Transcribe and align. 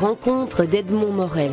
rencontres 0.00 0.64
d'Edmond 0.64 1.12
Morel. 1.12 1.50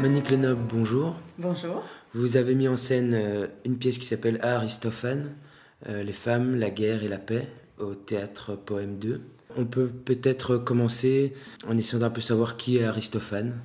Monique 0.00 0.30
Lenoble, 0.30 0.60
bonjour. 0.68 1.14
Bonjour. 1.38 1.84
Vous 2.14 2.36
avez 2.36 2.56
mis 2.56 2.66
en 2.66 2.76
scène 2.76 3.12
euh, 3.14 3.46
une 3.64 3.78
pièce 3.78 3.98
qui 3.98 4.04
s'appelle 4.04 4.40
Aristophane, 4.42 5.36
euh, 5.88 6.02
Les 6.02 6.12
femmes, 6.12 6.56
la 6.56 6.70
guerre 6.70 7.04
et 7.04 7.08
la 7.08 7.18
paix, 7.18 7.46
au 7.78 7.94
théâtre 7.94 8.56
Poème 8.56 8.98
2. 8.98 9.20
On 9.58 9.66
peut 9.66 9.88
peut-être 9.88 10.56
commencer 10.56 11.34
en 11.66 11.76
essayant 11.76 11.98
d'un 11.98 12.10
peu 12.10 12.20
savoir 12.20 12.56
qui 12.56 12.78
est 12.78 12.84
Aristophane. 12.84 13.58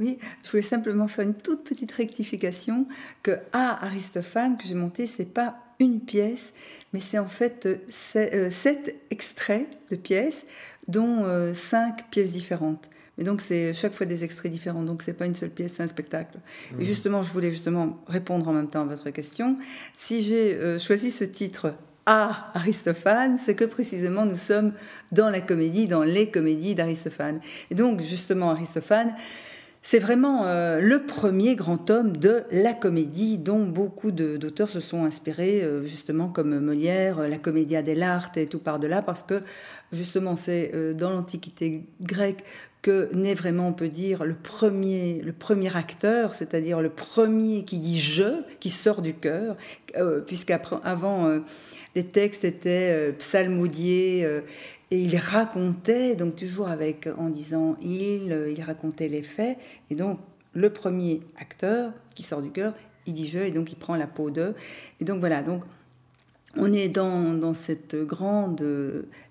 Oui, 0.00 0.18
je 0.44 0.50
voulais 0.50 0.62
simplement 0.62 1.08
faire 1.08 1.24
une 1.24 1.34
toute 1.34 1.64
petite 1.64 1.92
rectification 1.92 2.86
que 3.22 3.38
A 3.52 3.84
Aristophane 3.86 4.58
que 4.58 4.64
j'ai 4.66 4.74
monté, 4.74 5.06
c'est 5.06 5.24
pas 5.24 5.56
une 5.80 6.00
pièce, 6.00 6.52
mais 6.92 7.00
c'est 7.00 7.18
en 7.18 7.28
fait 7.28 7.66
euh, 7.66 8.50
sept 8.50 8.96
extraits 9.10 9.66
de 9.90 9.96
pièces, 9.96 10.44
dont 10.88 11.24
cinq 11.54 12.10
pièces 12.10 12.32
différentes. 12.32 12.90
Et 13.18 13.24
donc, 13.24 13.40
c'est 13.40 13.72
chaque 13.72 13.94
fois 13.94 14.06
des 14.06 14.22
extraits 14.24 14.50
différents. 14.50 14.82
Donc, 14.82 15.02
c'est 15.02 15.12
pas 15.12 15.26
une 15.26 15.34
seule 15.34 15.50
pièce, 15.50 15.74
c'est 15.74 15.82
un 15.82 15.88
spectacle. 15.88 16.38
Et 16.78 16.84
justement, 16.84 17.22
je 17.22 17.30
voulais 17.32 17.50
justement 17.50 18.00
répondre 18.06 18.46
en 18.48 18.52
même 18.52 18.68
temps 18.68 18.82
à 18.82 18.84
votre 18.84 19.10
question. 19.10 19.56
Si 19.94 20.22
j'ai 20.22 20.54
euh, 20.54 20.78
choisi 20.78 21.10
ce 21.10 21.24
titre 21.24 21.74
Aristophane, 22.08 23.36
c'est 23.36 23.54
que 23.54 23.64
précisément 23.64 24.24
nous 24.24 24.36
sommes 24.36 24.72
dans 25.12 25.28
la 25.28 25.40
comédie, 25.40 25.88
dans 25.88 26.02
les 26.02 26.30
comédies 26.30 26.74
d'Aristophane. 26.74 27.40
Et 27.70 27.74
donc, 27.74 28.00
justement, 28.00 28.50
Aristophane, 28.50 29.14
c'est 29.82 29.98
vraiment 29.98 30.44
euh, 30.44 30.80
le 30.80 31.04
premier 31.04 31.54
grand 31.54 31.88
homme 31.90 32.16
de 32.16 32.42
la 32.50 32.72
comédie 32.72 33.38
dont 33.38 33.64
beaucoup 33.64 34.10
d'auteurs 34.10 34.68
se 34.68 34.80
sont 34.80 35.04
inspirés, 35.04 35.62
euh, 35.62 35.84
justement 35.84 36.28
comme 36.28 36.58
Molière, 36.58 37.28
la 37.28 37.38
Commedia 37.38 37.82
dell'arte 37.82 38.38
et 38.38 38.46
tout 38.46 38.58
par-delà, 38.58 39.02
parce 39.02 39.22
que 39.22 39.42
justement 39.92 40.34
c'est 40.34 40.72
dans 40.94 41.10
l'Antiquité 41.10 41.86
grecque 42.00 42.42
que 42.82 43.10
naît 43.14 43.34
vraiment, 43.34 43.68
on 43.68 43.72
peut 43.72 43.88
dire, 43.88 44.24
le 44.24 44.34
premier, 44.34 45.20
le 45.24 45.32
premier 45.32 45.74
acteur, 45.76 46.34
c'est-à-dire 46.34 46.80
le 46.80 46.90
premier 46.90 47.64
qui 47.64 47.78
dit 47.78 47.98
je, 47.98 48.42
qui 48.60 48.70
sort 48.70 49.02
du 49.02 49.14
cœur, 49.14 49.56
euh, 49.96 50.20
puisqu'avant, 50.20 51.26
euh, 51.26 51.40
les 51.98 52.06
textes 52.06 52.44
étaient 52.44 52.92
euh, 52.92 53.12
psalmodiés 53.12 54.24
et 54.90 54.98
il 54.98 55.16
racontait, 55.16 56.14
donc 56.14 56.36
toujours 56.36 56.68
avec, 56.68 57.08
en 57.18 57.28
disant 57.28 57.76
il, 57.82 58.54
il 58.56 58.62
racontait 58.62 59.08
les 59.08 59.22
faits, 59.22 59.58
et 59.90 59.96
donc 59.96 60.18
le 60.54 60.70
premier 60.70 61.20
acteur 61.40 61.92
qui 62.14 62.22
sort 62.22 62.40
du 62.40 62.50
cœur, 62.50 62.72
il 63.06 63.14
dit 63.14 63.26
je, 63.26 63.40
et 63.40 63.50
donc 63.50 63.72
il 63.72 63.76
prend 63.76 63.96
la 63.96 64.06
peau 64.06 64.30
d'eux. 64.30 64.54
Et 65.00 65.04
donc 65.04 65.18
voilà, 65.18 65.42
donc 65.42 65.64
on 66.58 66.72
est 66.72 66.88
dans, 66.88 67.34
dans 67.34 67.54
cette 67.54 67.96
grande 67.96 68.62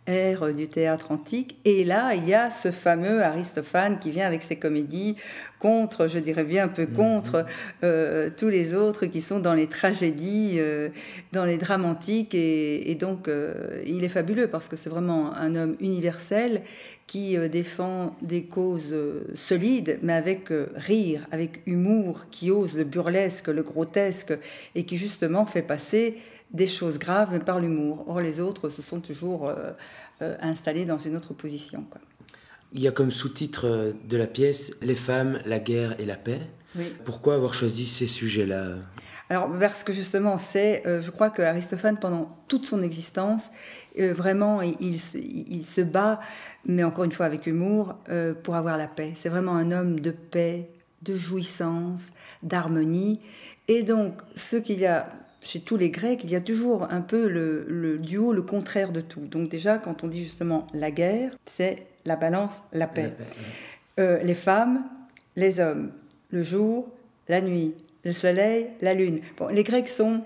ère 0.08 0.54
du 0.54 0.68
théâtre 0.68 1.12
antique. 1.12 1.58
Et 1.66 1.84
là, 1.84 2.16
il 2.16 2.28
y 2.28 2.34
a 2.34 2.50
ce 2.50 2.72
fameux 2.72 3.22
Aristophane 3.22 4.00
qui 4.00 4.12
vient 4.12 4.26
avec 4.26 4.42
ses 4.42 4.56
comédies 4.56 5.18
contre, 5.60 6.08
je 6.08 6.20
dirais 6.20 6.44
bien 6.44 6.66
un 6.66 6.70
peu 6.70 6.88
contre, 6.88 7.40
mhm. 7.40 7.46
euh, 7.84 8.30
tous 8.36 8.50
les 8.50 8.74
autres 8.74 9.06
qui 9.06 9.22
sont 9.22 9.40
dans 9.40 9.54
les 9.54 9.68
tragédies, 9.68 10.56
euh, 10.58 10.90
dans 11.34 11.46
les 11.46 11.58
drames 11.58 11.86
antiques. 11.86 12.34
Et, 12.34 12.96
donc, 13.00 13.28
euh, 13.28 13.84
il 13.86 14.04
est 14.04 14.10
fabuleux 14.10 14.48
parce 14.48 14.70
que 14.70 14.76
c'est 14.76 14.90
vraiment 14.90 15.36
un 15.36 15.56
homme 15.56 15.76
universel 15.80 16.62
qui 17.06 17.38
défend 17.50 18.18
des 18.22 18.44
causes 18.44 18.94
solides, 19.34 19.98
mais 20.04 20.12
avec 20.12 20.50
rire, 20.76 21.26
avec 21.32 21.62
humour, 21.66 22.26
qui 22.30 22.52
ose 22.52 22.78
le 22.78 22.84
burlesque, 22.84 23.48
le 23.48 23.64
grotesque, 23.64 24.34
et 24.76 24.84
qui 24.84 24.98
justement 24.98 25.46
fait 25.46 25.62
passer 25.62 26.18
des 26.52 26.68
choses 26.68 27.00
graves 27.00 27.40
par 27.40 27.60
l'humour. 27.60 28.06
Or, 28.08 28.22
les 28.22 28.40
autres 28.40 28.70
se 28.70 28.82
sont 28.82 29.00
toujours 29.00 29.48
euh, 29.48 29.72
euh, 30.22 30.36
installés 30.42 30.86
dans 30.86 30.98
une 30.98 31.16
autre 31.16 31.34
position. 31.34 31.86
Il 32.74 32.82
y 32.82 32.88
a 32.88 32.92
comme 32.92 33.12
sous-titre 33.12 33.68
euh, 33.68 33.94
de 34.08 34.18
la 34.18 34.28
pièce 34.28 34.72
Les 34.82 34.96
femmes, 34.96 35.40
la 35.46 35.60
guerre 35.60 36.00
et 36.00 36.06
la 36.06 36.16
paix. 36.16 36.42
Pourquoi 37.06 37.34
avoir 37.34 37.56
choisi 37.56 37.88
ces 37.88 38.06
sujets-là? 38.06 38.76
Alors, 39.30 39.50
parce 39.60 39.84
que 39.84 39.94
justement, 39.94 40.38
c'est, 40.38 40.84
je 40.86 41.10
crois 41.10 41.32
que 41.32 41.42
Aristophane, 41.42 41.98
pendant 41.98 42.38
toute 42.48 42.68
son 42.68 42.84
existence, 42.84 43.50
vraiment, 43.98 44.62
il, 44.62 44.78
il, 44.92 45.64
se 45.64 45.82
bat, 45.82 46.20
mais 46.66 46.84
encore 46.84 47.04
une 47.06 47.12
fois 47.12 47.26
avec 47.26 47.48
humour, 47.48 47.96
pour 48.44 48.56
avoir 48.56 48.78
la 48.78 48.88
paix. 48.88 49.14
C'est 49.16 49.30
vraiment 49.30 49.56
un 49.56 49.72
homme 49.72 50.02
de 50.02 50.12
paix, 50.12 50.70
de 51.02 51.16
jouissance, 51.16 52.12
d'harmonie. 52.44 53.20
Et 53.68 53.82
donc, 53.82 54.22
ce 54.36 54.58
qu'il 54.58 54.78
y 54.78 54.86
a 54.86 55.10
chez 55.48 55.62
tous 55.62 55.78
les 55.78 55.90
Grecs, 55.90 56.24
il 56.26 56.30
y 56.30 56.36
a 56.36 56.42
toujours 56.42 56.92
un 56.92 57.00
peu 57.00 57.30
le, 57.30 57.98
duo, 58.00 58.34
le 58.34 58.42
contraire 58.42 58.92
de 58.92 59.00
tout. 59.00 59.22
Donc 59.22 59.50
déjà, 59.50 59.78
quand 59.78 60.04
on 60.04 60.08
dit 60.08 60.22
justement 60.22 60.68
la 60.74 60.92
guerre, 60.92 61.32
c'est 61.46 61.88
la 62.06 62.18
balance, 62.18 62.64
la 62.74 62.88
paix. 62.88 63.14
Euh, 64.00 64.22
les 64.24 64.36
femmes, 64.36 64.84
les 65.38 65.60
hommes, 65.60 65.92
le 66.32 66.44
jour, 66.44 66.90
la 67.30 67.42
nuit, 67.42 67.74
le 68.04 68.12
soleil, 68.12 68.68
la 68.82 68.94
lune. 68.94 69.22
Bon, 69.38 69.48
les 69.48 69.64
Grecs 69.64 69.88
sont 69.88 70.22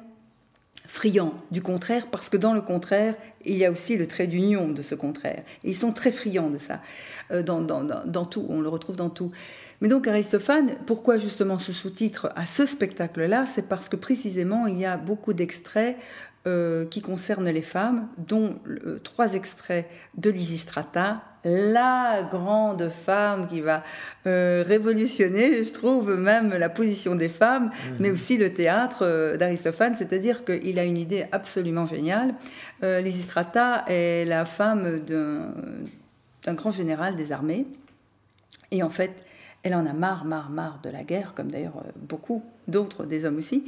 friands 0.87 1.33
du 1.51 1.61
contraire 1.61 2.07
parce 2.07 2.29
que 2.29 2.37
dans 2.37 2.53
le 2.53 2.61
contraire, 2.61 3.15
il 3.45 3.55
y 3.55 3.65
a 3.65 3.71
aussi 3.71 3.97
le 3.97 4.07
trait 4.07 4.27
d'union 4.27 4.69
de 4.69 4.81
ce 4.81 4.95
contraire. 4.95 5.43
ils 5.63 5.75
sont 5.75 5.91
très 5.91 6.11
friands 6.11 6.49
de 6.49 6.57
ça, 6.57 6.81
euh, 7.31 7.43
dans, 7.43 8.25
tout, 8.25 8.45
on 8.49 8.61
le 8.61 8.69
retrouve 8.69 8.95
dans 8.95 9.09
tout. 9.09 9.31
Mais 9.81 9.87
donc 9.87 10.07
Aristophane, 10.07 10.75
pourquoi 10.85 11.17
justement 11.17 11.57
ce 11.57 11.73
sous-titre 11.73 12.31
à 12.35 12.45
ce 12.45 12.65
spectacle-là? 12.65 13.45
C'est 13.45 13.67
parce 13.67 13.89
que 13.89 13.95
précisément 13.95 14.67
il 14.67 14.77
y 14.77 14.85
a 14.85 14.97
beaucoup 14.97 15.33
d'extraits 15.33 15.97
euh, 16.47 16.87
qui 16.87 17.01
concernent 17.01 17.51
les 17.51 17.61
femmes, 17.61 18.07
dont 18.17 18.55
euh, 18.67 18.99
trois 19.03 19.35
extraits 19.35 19.85
de 20.17 20.31
Lysistrata, 20.31 21.21
la 21.43 22.27
grande 22.31 22.89
femme 22.89 23.47
qui 23.47 23.61
va 23.61 23.83
euh, 24.25 24.63
révolutionner, 24.65 25.63
je 25.63 25.71
trouve, 25.71 26.15
même 26.15 26.49
la 26.49 26.69
position 26.69 27.13
des 27.13 27.29
femmes, 27.29 27.65
mhm. 27.65 27.97
mais 27.99 28.09
aussi 28.09 28.37
le 28.37 28.51
théâtre 28.51 29.35
d'Aristophane, 29.37 29.95
c'est-à-dire 29.95 30.43
qu'il 30.43 30.79
a 30.79 30.83
une 30.83 30.97
idée 30.97 31.25
absolument 31.31 31.85
géniale. 31.85 32.33
Lysistrata 32.81 33.85
est 33.87 34.25
la 34.25 34.45
femme 34.45 34.99
d'un 34.99 36.53
grand 36.55 36.71
général 36.71 37.15
des 37.15 37.31
armées, 37.31 37.67
et 38.71 38.81
en 38.81 38.89
fait, 38.89 39.23
elle 39.63 39.75
en 39.75 39.85
a 39.85 39.93
marre, 39.93 40.25
marre, 40.25 40.49
marre 40.49 40.79
de 40.83 40.89
la 40.89 41.03
guerre, 41.03 41.33
comme 41.35 41.51
d'ailleurs 41.51 41.77
euh, 41.77 41.91
beaucoup 41.95 42.43
d'autres, 42.67 43.05
des 43.05 43.25
hommes 43.25 43.37
aussi. 43.37 43.57
Mhm. 43.57 43.63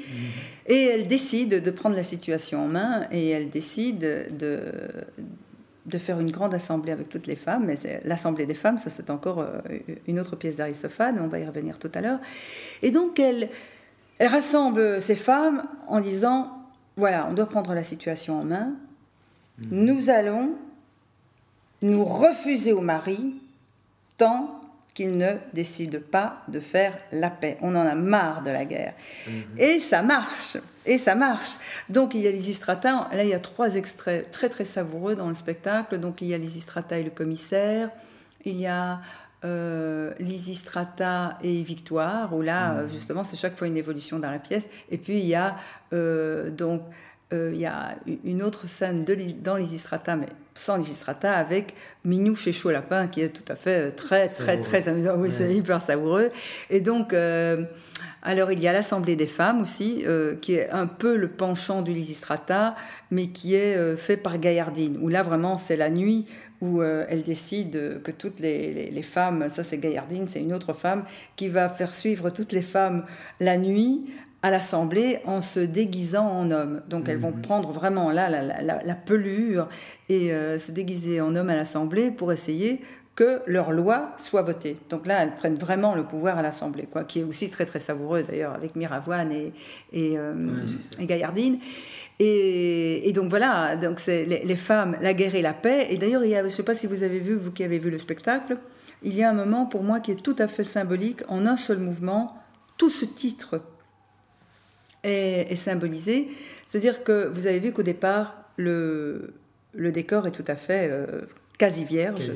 Et 0.68 0.84
elle 0.86 1.08
décide 1.08 1.64
de 1.64 1.72
prendre 1.72 1.96
la 1.96 2.04
situation 2.04 2.66
en 2.66 2.68
main 2.68 3.08
et 3.12 3.30
elle 3.30 3.50
décide 3.50 4.00
de, 4.00 4.62
de 5.86 5.98
faire 5.98 6.20
une 6.20 6.32
grande 6.32 6.54
assemblée 6.54 6.92
avec 6.92 7.10
toutes 7.10 7.28
les 7.28 7.36
femmes. 7.36 7.66
Mais 7.66 7.76
l'assemblée 8.06 8.46
des 8.46 8.56
femmes, 8.56 8.78
ça 8.78 8.90
c'est 8.90 9.10
encore 9.10 9.40
euh, 9.40 9.60
une 10.08 10.20
autre 10.20 10.36
pièce 10.36 10.56
d'Aristophane, 10.56 11.20
on 11.22 11.28
va 11.28 11.40
y 11.40 11.46
revenir 11.46 11.78
tout 11.78 11.92
à 11.94 12.02
l'heure. 12.02 12.20
Et 12.82 12.92
donc 12.92 13.20
elle, 13.20 13.50
elle 14.18 14.28
rassemble 14.28 15.02
ces 15.02 15.16
femmes 15.16 15.64
en 15.88 16.00
disant, 16.00 16.52
voilà, 16.98 17.28
on 17.30 17.34
doit 17.34 17.50
prendre 17.50 17.74
la 17.74 17.84
situation 17.84 18.40
en 18.40 18.44
main. 18.44 18.74
Mhm. 19.60 19.86
Nous 19.86 20.10
allons 20.10 20.52
nous 21.84 22.04
refuser 22.06 22.72
au 22.74 22.82
mari 22.82 23.36
tant 24.18 24.63
qu'il 24.94 25.18
ne 25.18 25.34
décide 25.54 26.00
pas 26.00 26.44
de 26.48 26.60
faire 26.60 26.94
la 27.12 27.30
paix. 27.30 27.58
On 27.62 27.76
en 27.76 27.86
a 27.86 27.96
marre 27.96 28.44
de 28.44 28.52
la 28.52 28.66
guerre. 28.66 28.94
Mhm. 29.28 29.44
Et 29.58 29.80
ça 29.80 30.04
marche. 30.04 30.58
Et 30.86 30.98
ça 30.98 31.16
marche. 31.16 31.56
Donc 31.90 32.14
il 32.14 32.22
y 32.22 32.28
a 32.28 32.32
Lysistrata. 32.32 33.10
Là, 33.12 33.24
il 33.24 33.30
y 33.30 33.34
a 33.34 33.40
trois 33.40 33.76
extraits 33.76 34.30
très 34.30 34.50
très 34.50 34.66
savoureux 34.66 35.16
dans 35.16 35.30
le 35.30 35.34
spectacle. 35.34 36.00
Donc 36.00 36.22
il 36.22 36.28
y 36.28 36.34
a 36.34 36.38
Lysistrata 36.38 37.00
et 37.00 37.04
le 37.04 37.10
commissaire. 37.10 37.90
Il 38.46 38.58
y 38.58 38.68
a 38.68 39.00
euh, 39.46 40.14
Lysistrata 40.20 41.38
et 41.42 41.64
Victoire, 41.64 42.34
où 42.34 42.42
là, 42.42 42.74
mhm. 42.74 42.90
justement, 42.90 43.24
c'est 43.24 43.38
chaque 43.38 43.58
fois 43.58 43.68
une 43.68 43.78
évolution 43.78 44.20
dans 44.20 44.32
la 44.32 44.40
pièce. 44.40 44.70
Et 44.92 44.98
puis 44.98 45.18
il 45.20 45.26
y 45.26 45.36
a 45.36 45.58
euh, 45.94 46.50
donc 46.50 46.84
euh, 47.32 47.52
il 47.54 47.60
y 47.60 47.66
a 47.66 47.96
une 48.24 48.44
autre 48.44 48.68
scène 48.68 49.06
de, 49.06 49.16
dans 49.42 49.56
Lysistrata, 49.56 50.16
mais 50.16 50.28
sans 50.56 50.78
Lysistrata, 50.78 51.32
avec 51.32 51.74
Minou 52.04 52.36
chez 52.36 52.52
Chaud 52.52 52.72
Lapin, 52.72 53.08
qui 53.08 53.22
est 53.22 53.30
tout 53.30 53.52
à 53.52 53.56
fait 53.56 53.88
euh, 53.88 53.92
très, 53.92 54.28
très, 54.28 54.60
très 54.62 54.90
amusant. 54.90 55.16
Oui, 55.18 55.32
c'est 55.32 55.54
hyper 55.54 55.82
savoureux. 55.82 56.30
Et 56.70 56.82
donc, 56.82 57.14
euh, 57.14 57.64
alors 58.22 58.52
il 58.52 58.60
y 58.60 58.68
a 58.68 58.74
l'Assemblée 58.74 59.16
des 59.16 59.28
femmes 59.28 59.62
aussi, 59.62 60.06
qui 60.42 60.56
est 60.56 60.70
un 60.70 60.88
peu 60.88 61.18
le 61.18 61.30
penchant 61.30 61.82
du 61.82 61.92
Lysistrata, 61.92 62.76
mais 63.10 63.28
qui 63.28 63.56
est 63.56 63.98
fait 63.98 64.18
par 64.18 64.38
Gaillardine, 64.38 64.98
où 65.02 65.10
là, 65.10 65.24
vraiment, 65.24 65.58
c'est 65.58 65.76
la 65.76 65.90
nuit 65.90 66.26
où 66.62 66.82
elle 66.82 67.24
décide 67.24 68.02
que 68.02 68.12
toutes 68.12 68.40
les, 68.40 68.90
les 68.90 69.04
femmes, 69.04 69.50
ça 69.50 69.64
c'est 69.64 69.78
Gaillardine, 69.78 70.30
c'est 70.30 70.40
une 70.40 70.54
autre 70.54 70.72
femme, 70.72 71.04
qui 71.36 71.50
va 71.50 71.68
faire 71.68 71.94
suivre 71.94 72.30
toutes 72.30 72.54
les 72.54 72.62
femmes 72.62 73.06
la 73.42 73.58
nuit 73.58 74.06
à 74.44 74.52
l'Assemblée 74.52 75.20
en 75.26 75.42
se 75.42 75.62
déguisant 75.62 76.28
en 76.28 76.52
homme. 76.52 76.82
Donc 76.90 77.08
elles 77.08 77.18
vont 77.18 77.32
mhm. 77.32 77.42
prendre 77.42 77.72
vraiment 77.72 78.12
là 78.12 78.30
la, 78.30 78.96
pelure 78.96 79.70
et 80.10 80.34
euh, 80.34 80.60
se 80.60 80.72
déguiser 80.72 81.22
en 81.22 81.36
homme 81.36 81.50
à 81.50 81.56
l'Assemblée 81.56 82.12
pour 82.12 82.32
essayer 82.32 82.82
que 83.16 83.42
leurs 83.46 83.72
lois 83.72 84.12
soient 84.18 84.42
votées. 84.42 84.76
Donc 84.90 85.06
là, 85.06 85.22
elles 85.22 85.36
prennent 85.36 85.56
vraiment 85.56 85.96
le 85.96 86.04
pouvoir 86.04 86.40
à 86.40 86.42
l'Assemblée, 86.42 86.88
quoi, 86.92 87.04
qui 87.04 87.20
est 87.20 87.24
aussi 87.24 87.50
très 87.50 87.66
très 87.66 87.80
savoureux 87.80 88.24
d'ailleurs 88.24 88.54
avec 88.54 88.76
Miravoine 88.76 89.32
et, 89.32 89.54
et, 89.92 90.18
euh, 90.18 90.34
et 91.00 91.06
Gaillardine. 91.06 91.60
Et, 92.20 93.12
donc 93.14 93.30
voilà, 93.30 93.76
donc 93.76 94.00
c'est 94.00 94.26
les, 94.26 94.56
femmes, 94.56 94.98
la 95.02 95.14
guerre 95.14 95.36
et 95.36 95.42
la 95.42 95.54
paix. 95.54 95.88
Et 95.90 95.98
d'ailleurs, 95.98 96.24
je 96.24 96.44
ne 96.44 96.50
sais 96.50 96.64
pas 96.64 96.76
si 96.76 96.88
vous 96.88 97.04
avez 97.04 97.20
vu, 97.20 97.36
vous 97.36 97.52
qui 97.52 97.64
avez 97.64 97.80
vu 97.80 97.92
le 97.92 97.98
spectacle, 97.98 98.58
il 99.04 99.16
y 99.16 99.24
a 99.24 99.30
un 99.30 99.34
moment 99.34 99.66
pour 99.66 99.84
moi 99.84 100.00
qui 100.00 100.12
est 100.12 100.24
tout 100.24 100.36
à 100.40 100.48
fait 100.48 100.64
symbolique, 100.64 101.20
en 101.28 101.46
un 101.46 101.58
seul 101.58 101.78
mouvement, 101.78 102.38
tout 102.78 102.90
ce 102.90 103.06
titre 103.06 103.62
est, 105.04 105.56
symbolisé. 105.56 106.30
C'est-à-dire 106.68 107.04
que 107.04 107.28
vous 107.28 107.48
avez 107.48 107.60
vu 107.60 107.72
qu'au 107.72 107.84
départ, 107.84 108.36
le, 108.58 109.34
le 109.74 109.92
décor 109.92 110.28
est 110.28 110.32
tout 110.32 110.44
à 110.48 110.56
fait 110.56 110.88
euh, 110.90 111.22
quasi 111.58 111.84
vierge, 111.84 112.32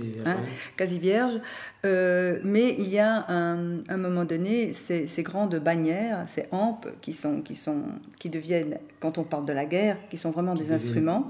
quasi 0.75 0.99
vierge, 0.99 1.35
hein, 1.35 1.41
euh, 1.85 2.39
mais 2.43 2.75
il 2.77 2.87
y 2.89 2.99
a 2.99 3.25
un, 3.29 3.79
un 3.89 3.97
moment 3.97 4.25
donné 4.25 4.73
ces, 4.73 5.07
ces, 5.07 5.23
grandes 5.23 5.55
bannières, 5.57 6.23
ces 6.27 6.45
hampes 6.51 6.87
qui 7.01 7.13
sont, 7.13 7.41
qui 7.41 7.55
sont, 7.55 7.81
qui 8.19 8.29
deviennent, 8.29 8.77
quand 8.99 9.17
on 9.17 9.23
parle 9.23 9.45
de 9.45 9.53
la 9.53 9.65
guerre, 9.65 9.97
qui 10.09 10.17
sont 10.17 10.31
vraiment 10.31 10.53
des 10.53 10.71
instruments, 10.71 11.25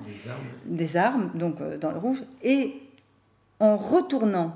des 0.66 0.98
armes, 0.98 1.32
donc 1.36 1.62
euh, 1.62 1.78
dans 1.78 1.92
le 1.92 2.00
rouge, 2.00 2.24
et 2.44 2.76
en 3.60 3.78
retournant 3.78 4.56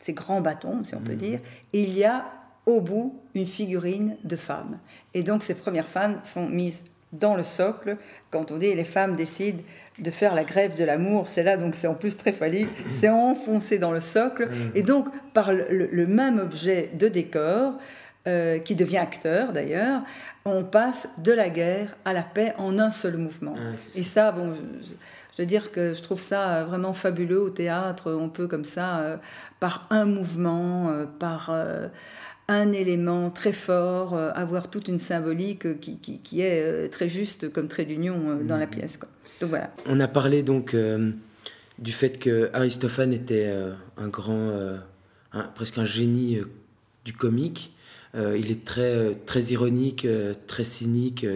ces 0.00 0.12
grands 0.12 0.40
bâtons, 0.40 0.84
si 0.84 0.94
on 0.94 1.00
peut 1.00 1.12
mhm. 1.12 1.18
dire, 1.18 1.40
il 1.72 1.90
y 1.96 2.04
a 2.04 2.26
au 2.68 2.82
bout 2.82 3.18
une 3.34 3.46
figurine 3.46 4.16
de 4.24 4.36
femme. 4.36 4.78
Et 5.14 5.22
donc 5.22 5.42
ces 5.42 5.54
premières 5.54 5.88
femmes 5.88 6.20
sont 6.22 6.46
mises 6.46 6.82
dans 7.12 7.34
le 7.34 7.42
socle. 7.42 7.96
Quand 8.30 8.52
on 8.52 8.58
dit 8.58 8.74
les 8.74 8.84
femmes 8.84 9.16
décident 9.16 9.62
de 9.98 10.10
faire 10.10 10.34
la 10.34 10.44
grève 10.44 10.76
de 10.76 10.84
l'amour, 10.84 11.28
c'est 11.28 11.42
là, 11.42 11.56
donc 11.56 11.74
c'est 11.74 11.86
en 11.86 11.94
plus 11.94 12.18
très 12.18 12.30
phallique, 12.30 12.68
c'est 12.90 13.08
enfoncé 13.08 13.78
dans 13.78 13.90
le 13.90 14.00
socle. 14.00 14.48
Et 14.74 14.82
donc, 14.82 15.06
par 15.32 15.50
le, 15.50 16.06
même 16.06 16.38
objet 16.38 16.90
de 16.94 17.08
décor, 17.08 17.74
euh, 18.26 18.58
qui 18.58 18.76
devient 18.76 18.98
acteur 18.98 19.52
d'ailleurs, 19.52 20.02
on 20.44 20.62
passe 20.62 21.08
de 21.18 21.32
la 21.32 21.48
guerre 21.48 21.96
à 22.04 22.12
la 22.12 22.22
paix 22.22 22.52
en 22.58 22.78
un 22.78 22.90
seul 22.90 23.16
mouvement. 23.16 23.54
Ah, 23.56 23.76
et 23.96 24.02
ça, 24.02 24.30
bon, 24.30 24.52
je, 24.52 25.42
veux 25.42 25.46
dire 25.46 25.72
que 25.72 25.94
je 25.94 26.02
trouve 26.02 26.20
ça 26.20 26.64
vraiment 26.64 26.92
fabuleux 26.92 27.40
au 27.40 27.50
théâtre. 27.50 28.12
On 28.12 28.28
peut 28.28 28.46
comme 28.46 28.66
ça, 28.66 28.98
euh, 28.98 29.16
par 29.58 29.86
un 29.90 30.04
mouvement, 30.04 30.90
euh, 30.90 31.06
par 31.06 31.50
un 32.48 32.72
élément 32.72 33.30
très 33.30 33.52
fort, 33.52 34.14
avoir 34.14 34.70
toute 34.70 34.88
une 34.88 34.98
symbolique 34.98 35.80
qui, 35.80 35.98
qui, 35.98 36.40
est 36.40 36.88
très 36.88 37.08
juste 37.08 37.52
comme 37.52 37.68
trait 37.68 37.84
d'union 37.84 38.38
dans 38.42 38.56
la 38.56 38.66
mmh. 38.66 38.70
pièce. 38.70 38.96
Quoi. 38.96 39.08
On 39.86 40.00
a 40.00 40.08
parlé 40.08 40.42
donc 40.42 40.74
euh, 40.74 41.10
du 41.78 41.92
fait 41.92 42.18
que 42.18 42.50
Aristophane 42.52 43.12
était 43.12 43.46
euh, 43.48 43.72
un 43.96 44.08
grand, 44.08 44.34
euh, 44.34 44.78
presque 45.54 45.78
un 45.78 45.84
génie 45.84 46.38
du 47.04 47.12
comique. 47.12 47.74
il 48.14 48.50
est 48.50 48.64
très, 48.64 49.14
très 49.26 49.42
ironique, 49.52 50.06
très 50.46 50.64
cynique. 50.64 51.26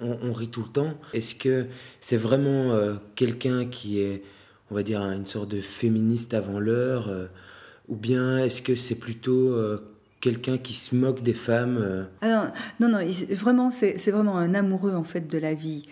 On, 0.00 0.32
rit 0.32 0.48
tout 0.48 0.62
le 0.62 0.68
temps. 0.68 0.94
Est-ce 1.12 1.34
que 1.34 1.66
c'est 2.00 2.16
vraiment 2.16 2.78
quelqu'un 3.16 3.66
qui 3.66 4.00
est, 4.00 4.22
on 4.70 4.74
va 4.74 4.82
dire, 4.82 5.02
une 5.02 5.26
sorte 5.26 5.50
de 5.50 5.60
féministe 5.60 6.32
avant 6.32 6.58
l'heure 6.58 7.10
Ou 7.88 7.96
bien 7.96 8.38
est-ce 8.38 8.62
que 8.62 8.76
c'est 8.76 8.94
plutôt 8.94 9.54
quelqu'un 10.20 10.58
qui 10.58 10.74
se 10.74 10.94
moque 10.94 11.22
des 11.22 11.34
femmes 11.34 12.06
ah 12.20 12.52
non, 12.78 12.88
non, 12.88 12.98
vraiment, 13.30 13.70
c'est 13.70 14.10
vraiment 14.10 14.36
un 14.36 14.54
amoureux 14.54 14.94
en 14.94 15.04
fait 15.04 15.28
de 15.28 15.38
la 15.38 15.54
vie. 15.54 15.86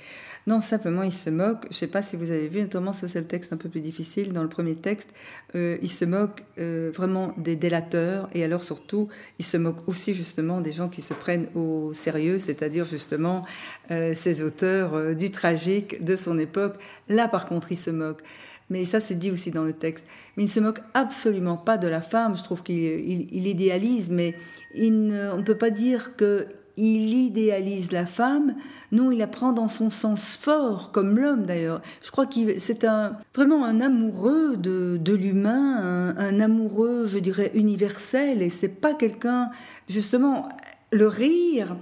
Non, 0.48 0.60
simplement, 0.60 1.02
il 1.02 1.12
se 1.12 1.28
moque. 1.28 1.64
Je 1.64 1.68
ne 1.68 1.74
sais 1.74 1.86
pas 1.88 2.00
si 2.00 2.16
vous 2.16 2.30
avez 2.30 2.48
vu, 2.48 2.62
notamment, 2.62 2.94
ça 2.94 3.06
c'est 3.06 3.18
le 3.18 3.26
texte 3.26 3.52
un 3.52 3.58
peu 3.58 3.68
plus 3.68 3.82
difficile. 3.82 4.32
Dans 4.32 4.42
le 4.42 4.48
premier 4.48 4.76
texte, 4.76 5.10
euh, 5.54 5.76
il 5.82 5.90
se 5.90 6.06
moque 6.06 6.42
euh, 6.58 6.90
vraiment 6.94 7.34
des 7.36 7.54
délateurs. 7.54 8.30
Et 8.32 8.42
alors, 8.42 8.62
surtout, 8.62 9.08
il 9.38 9.44
se 9.44 9.58
moque 9.58 9.86
aussi 9.86 10.14
justement 10.14 10.62
des 10.62 10.72
gens 10.72 10.88
qui 10.88 11.02
se 11.02 11.12
prennent 11.12 11.48
au 11.54 11.92
sérieux, 11.92 12.38
c'est-à-dire 12.38 12.86
justement 12.86 13.42
euh, 13.90 14.14
ces 14.14 14.42
auteurs 14.42 15.14
du 15.14 15.30
tragique 15.30 16.02
de 16.02 16.16
son 16.16 16.38
époque. 16.38 16.76
Là, 17.10 17.28
par 17.28 17.44
contre, 17.44 17.70
il 17.70 17.76
se 17.76 17.90
moque. 17.90 18.22
Mais 18.70 18.84
ça, 18.84 19.00
c'est 19.00 19.14
dit 19.14 19.30
aussi 19.30 19.50
dans 19.50 19.64
le 19.64 19.72
texte. 19.72 20.04
Mais 20.36 20.44
il 20.44 20.46
ne 20.46 20.52
se 20.52 20.60
moque 20.60 20.80
absolument 20.94 21.56
pas 21.56 21.78
de 21.78 21.88
la 21.88 22.00
femme. 22.00 22.36
Je 22.36 22.42
trouve 22.42 22.62
qu'il 22.62 23.46
idéalise, 23.46 24.10
mais 24.10 24.34
il 24.74 24.92
on 25.32 25.38
ne 25.38 25.42
peut 25.42 25.56
pas 25.56 25.70
dire 25.70 26.16
que 26.16 26.46
il 26.78 27.12
idéalise 27.12 27.90
la 27.90 28.06
femme, 28.06 28.54
non, 28.92 29.10
il 29.10 29.18
la 29.18 29.26
prend 29.26 29.52
dans 29.52 29.66
son 29.66 29.90
sens 29.90 30.36
fort, 30.36 30.92
comme 30.92 31.18
l'homme 31.18 31.44
d'ailleurs. 31.44 31.82
Je 32.02 32.12
crois 32.12 32.26
qu'il 32.26 32.60
c'est 32.60 32.84
un, 32.84 33.16
vraiment 33.34 33.64
un 33.64 33.80
amoureux 33.80 34.56
de, 34.56 35.12
l'humain, 35.12 36.14
un, 36.16 36.40
amoureux, 36.40 37.06
je 37.06 37.18
dirais, 37.18 37.50
universel, 37.54 38.42
et 38.42 38.48
c'est 38.48 38.68
pas 38.68 38.94
quelqu'un, 38.94 39.50
justement, 39.88 40.48
le 40.92 41.08
rire, 41.08 41.76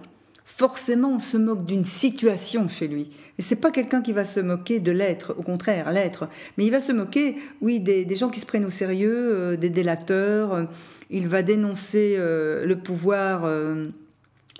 forcément 0.56 1.14
on 1.14 1.18
se 1.18 1.36
moque 1.36 1.64
d'une 1.64 1.84
situation 1.84 2.68
chez 2.68 2.88
lui. 2.88 3.10
Et 3.38 3.42
c'est 3.42 3.56
pas 3.56 3.70
quelqu'un 3.70 4.00
qui 4.00 4.12
va 4.12 4.24
se 4.24 4.40
moquer 4.40 4.80
de 4.80 4.92
l'être, 4.92 5.34
au 5.38 5.42
contraire, 5.42 5.92
l'être. 5.92 6.28
Mais 6.56 6.64
il 6.64 6.70
va 6.70 6.80
se 6.80 6.92
moquer, 6.92 7.36
oui, 7.60 7.80
des, 7.80 8.06
gens 8.16 8.30
qui 8.30 8.40
se 8.40 8.46
prennent 8.46 8.64
au 8.64 8.70
sérieux, 8.70 9.34
euh, 9.36 9.56
des 9.56 9.70
délateurs. 9.70 10.66
il 11.10 11.28
va 11.28 11.42
dénoncer 11.42 12.16
euh, 12.18 12.64
le 12.64 12.78
pouvoir. 12.78 13.44
Euh, 13.44 13.90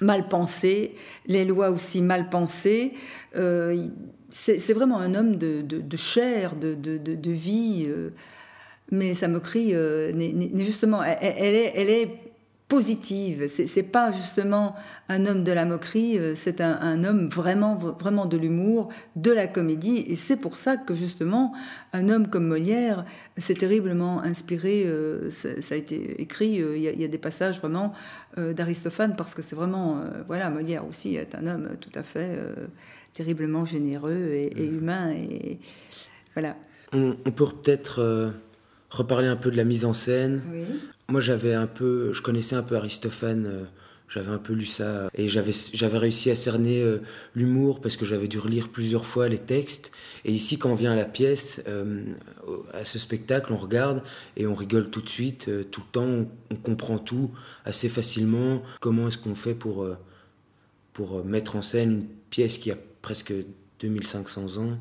mal 0.01 0.29
pensé, 0.29 0.93
les 1.27 1.45
lois 1.45 1.71
aussi 1.71 2.03
mal 2.03 2.29
pensées. 2.29 2.93
Euh, 3.37 3.87
c'est 4.31 4.73
vraiment 4.75 4.99
un 4.99 5.15
homme 5.15 5.37
de, 5.37 5.97
chair, 5.97 6.57
de, 6.57 7.31
vie. 7.31 7.87
Euh, 7.89 8.11
mais 8.91 9.15
sa 9.15 9.29
moquerie, 9.29 9.75
euh, 9.75 10.13
justement, 10.57 11.03
elle 11.03 11.91
est 11.91 12.11
positive. 12.69 13.47
C'est 13.49 13.83
pas 13.85 14.11
justement 14.11 14.75
un 15.09 15.25
homme 15.27 15.45
de 15.45 15.53
la 15.53 15.65
moquerie, 15.65 16.19
euh, 16.19 16.35
c'est 16.35 16.61
un, 16.61 17.05
homme 17.05 17.29
vraiment, 17.29 17.77
vraiment 17.77 18.27
de 18.27 18.37
l'humour, 18.37 18.89
de 19.15 19.31
la 19.31 19.47
comédie. 19.47 19.99
Et 20.09 20.17
c'est 20.17 20.37
pour 20.37 20.57
ça 20.57 20.77
que 20.77 20.93
justement, 20.93 21.53
un 21.93 22.09
homme 22.09 22.29
comme 22.29 22.49
Molière 22.49 23.05
s'est 23.39 23.55
terriblement 23.55 24.21
inspiré. 24.21 24.83
Euh, 24.85 25.31
ça, 25.31 25.75
a 25.75 25.79
été 25.79 26.21
écrit. 26.21 26.61
Euh, 26.61 26.77
il 26.77 26.83
y, 26.83 27.05
a, 27.05 27.09
des 27.09 27.19
passages 27.19 27.61
vraiment 27.61 27.93
d'Aristophane 28.37 29.17
parce 29.17 29.35
que 29.35 29.41
c'est 29.41 29.57
vraiment, 29.57 30.03
voilà, 30.27 30.51
Molière 30.51 30.87
aussi 30.87 31.17
est 31.17 31.35
un 31.35 31.47
homme 31.47 31.71
tout 31.81 31.93
à 31.95 32.03
fait 32.03 32.39
terriblement 33.15 33.65
généreux 33.65 34.33
et, 34.35 34.51
mmh. 34.55 34.79
humain. 34.79 35.11
Et 35.13 35.59
voilà. 36.35 36.57
On, 36.93 37.15
peut 37.15 37.47
peut-être 37.47 38.35
reparler 38.91 39.29
un 39.29 39.37
peu 39.37 39.51
de 39.51 39.57
la 39.57 39.65
mise 39.65 39.87
en 39.87 39.95
scène. 39.95 40.43
Moi, 41.09 41.21
j'avais 41.21 41.55
un 41.55 41.69
peu, 41.69 42.13
je 42.13 42.21
connaissais 42.21 42.57
un 42.57 42.65
peu 42.65 42.77
Aristophane, 42.77 43.47
euh, 43.47 43.65
j'avais 44.09 44.31
un 44.31 44.39
peu 44.39 44.55
lu 44.55 44.67
ça, 44.67 45.09
et 45.15 45.29
j'avais, 45.29 45.53
j'avais 45.73 45.99
réussi 45.99 46.33
à 46.33 46.35
cerner 46.35 46.83
euh, 46.83 46.99
l'humour 47.37 47.81
parce 47.81 47.97
que 47.97 48.05
j'avais 48.05 48.27
dû 48.27 48.41
relire 48.41 48.71
plusieurs 48.71 49.07
fois 49.07 49.29
les 49.29 49.39
textes. 49.39 49.93
Et 50.25 50.33
ici, 50.33 50.59
quand 50.59 50.71
on 50.71 50.75
vient 50.75 50.93
à 50.93 50.97
la 50.97 51.05
pièce, 51.05 51.63
euh, 51.69 52.03
à 52.75 52.85
ce 52.85 52.99
spectacle, 52.99 53.53
on 53.53 53.57
regarde 53.57 54.03
et 54.37 54.49
on 54.49 54.55
rigole 54.57 54.91
tout 54.91 55.01
de 55.01 55.09
suite, 55.09 55.49
tout 55.71 55.83
le 55.83 55.93
temps, 55.93 56.29
on, 56.51 56.57
comprend 56.57 56.99
tout 56.99 57.31
assez 57.65 57.89
facilement. 57.89 58.63
Comment 58.81 59.07
est-ce 59.07 59.19
qu'on 59.19 59.37
fait 59.37 59.55
pour, 59.55 59.87
pour 60.93 61.25
mettre 61.25 61.55
en 61.55 61.63
scène 61.63 61.91
une 61.93 62.07
pièce 62.31 62.59
qui 62.59 62.73
a 62.73 62.77
presque 63.01 63.33
2500 63.79 64.57
ans? 64.57 64.79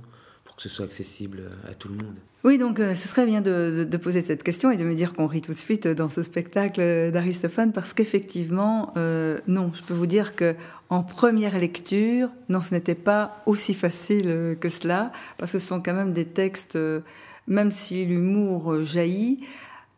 Que 0.55 0.63
ce 0.63 0.69
soit 0.69 0.85
accessible 0.85 1.49
à 1.69 1.73
tout 1.73 1.89
le 1.89 1.95
monde. 1.95 2.17
Oui, 2.43 2.57
donc 2.57 2.79
euh, 2.79 2.93
ce 2.95 3.07
serait 3.07 3.25
bien 3.25 3.41
de, 3.41 3.87
poser 3.97 4.21
cette 4.21 4.43
question 4.43 4.71
et 4.71 4.77
de 4.77 4.83
me 4.83 4.93
dire 4.93 5.13
qu'on 5.13 5.27
rit 5.27 5.41
tout 5.41 5.51
de 5.51 5.57
suite 5.57 5.87
dans 5.87 6.07
ce 6.07 6.21
spectacle 6.23 7.11
d'Aristophane 7.11 7.71
parce 7.71 7.93
qu'effectivement, 7.93 8.93
euh, 8.97 9.37
non, 9.47 9.71
je 9.73 9.83
peux 9.83 9.93
vous 9.93 10.05
dire 10.05 10.35
que 10.35 10.55
en 10.89 11.03
première 11.03 11.57
lecture, 11.57 12.29
non, 12.49 12.61
ce 12.61 12.73
n'était 12.75 12.95
pas 12.95 13.41
aussi 13.45 13.73
facile 13.73 14.55
que 14.61 14.69
cela 14.69 15.11
parce 15.37 15.53
que 15.53 15.59
ce 15.59 15.67
sont 15.67 15.81
quand 15.81 15.95
même 15.95 16.11
des 16.11 16.25
textes, 16.25 16.77
même 17.47 17.71
si 17.71 18.05
l'humour 18.05 18.83
jaillit, 18.83 19.39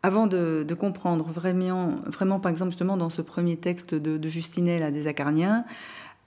avant 0.02 0.26
de, 0.26 0.64
comprendre 0.78 1.26
vraiment, 1.26 1.96
vraiment, 2.06 2.40
par 2.40 2.50
exemple, 2.50 2.70
justement, 2.70 2.96
dans 2.96 3.10
ce 3.10 3.20
premier 3.20 3.56
texte 3.56 3.94
de, 3.94 4.16
de 4.16 4.28
Justinet, 4.28 4.90
des 4.90 5.06
Acarniens, 5.06 5.64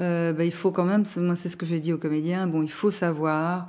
euh, 0.01 0.33
ben, 0.33 0.43
il 0.43 0.53
faut 0.53 0.71
quand 0.71 0.85
même, 0.85 1.03
moi 1.17 1.35
c'est 1.35 1.49
ce 1.49 1.57
que 1.57 1.65
j'ai 1.65 1.79
dit 1.79 1.93
aux 1.93 1.97
comédiens, 1.97 2.47
bon, 2.47 2.63
il 2.63 2.71
faut 2.71 2.91
savoir 2.91 3.67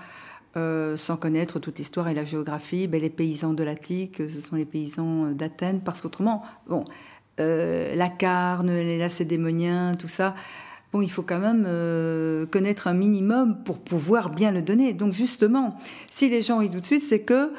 euh, 0.55 0.99
sans 0.99 1.17
connaître 1.17 1.59
toute 1.61 1.79
l'histoire 1.79 2.09
et 2.09 2.15
la 2.15 2.27
géographie, 2.27 2.87
ben, 2.87 3.01
les 3.01 3.09
paysans 3.09 3.55
de 3.55 3.65
l'Attique, 3.65 4.19
ce 4.19 4.41
sont 4.41 4.57
les 4.57 4.67
paysans 4.67 5.25
euh, 5.25 5.33
d'Athènes, 5.33 5.81
parce 5.81 6.03
qu'autrement, 6.03 6.43
bon, 6.69 6.85
euh, 7.41 7.95
la 7.95 8.11
carne, 8.11 8.71
les 8.71 8.99
lacédémoniens, 8.99 9.95
tout 9.95 10.09
ça, 10.09 10.35
bon, 10.93 11.01
il 11.01 11.11
faut 11.11 11.23
quand 11.23 11.39
même 11.39 11.67
connaître 12.51 12.87
un 12.87 12.93
minimum 12.93 13.65
pour 13.65 13.79
pouvoir 13.79 14.29
bien 14.29 14.51
le 14.51 14.61
donner. 14.61 14.93
Donc 14.93 15.15
justement, 15.15 15.79
si 16.11 16.29
les 16.29 16.43
gens 16.43 16.61
y 16.61 16.69
tout 16.69 16.81
de 16.81 16.87
suite, 16.87 17.05
c'est 17.05 17.23
que 17.23 17.55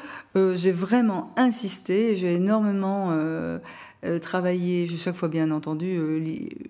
j'ai 0.54 0.70
vraiment 0.70 1.32
insisté, 1.36 2.14
j'ai 2.14 2.34
énormément 2.34 3.12
travaillé, 4.22 4.86
j'ai 4.86 4.96
chaque 4.96 5.16
fois 5.16 5.28
bien 5.28 5.50
entendu 5.50 5.98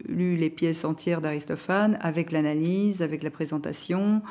lu 0.09 0.37
les 0.37 0.49
pièces 0.49 0.87
entières 0.87 1.21
d'Aristophane 1.21 1.99
avec 2.01 2.33
l'analyse, 2.33 3.03
avec 3.03 3.23
la 3.23 3.31
présentation. 3.31 4.23